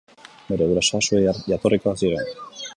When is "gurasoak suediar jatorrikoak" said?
0.71-2.05